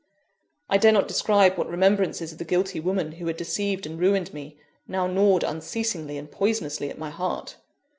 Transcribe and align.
I 0.67 0.79
dare 0.79 0.91
not 0.93 1.07
describe 1.07 1.59
what 1.59 1.69
remembrances 1.69 2.31
of 2.31 2.39
the 2.39 2.43
guilty 2.43 2.79
woman 2.79 3.11
who 3.11 3.27
had 3.27 3.37
deceived 3.37 3.85
and 3.85 3.99
ruined 3.99 4.33
me, 4.33 4.57
now 4.87 5.05
gnawed 5.05 5.43
unceasingly 5.43 6.17
and 6.17 6.31
poisonously 6.31 6.89
at 6.89 6.97
my 6.97 7.11
heart. 7.11 7.57